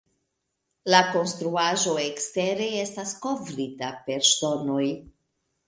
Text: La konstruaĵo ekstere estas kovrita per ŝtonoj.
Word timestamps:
La 0.93 1.01
konstruaĵo 1.15 1.93
ekstere 2.05 2.71
estas 2.87 3.13
kovrita 3.27 3.93
per 4.09 4.29
ŝtonoj. 4.33 4.85